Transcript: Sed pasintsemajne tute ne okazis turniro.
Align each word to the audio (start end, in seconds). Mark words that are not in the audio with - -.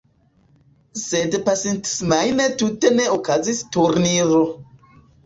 Sed 1.01 1.35
pasintsemajne 1.49 2.47
tute 2.63 2.91
ne 3.01 3.05
okazis 3.17 3.61
turniro. 3.77 4.41